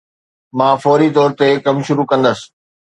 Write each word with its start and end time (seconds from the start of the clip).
مان 0.57 0.75
فوري 0.83 1.09
طور 1.15 1.29
تي 1.39 1.49
ڪم 1.65 1.77
شروع 1.87 2.05
ڪندس 2.11 2.39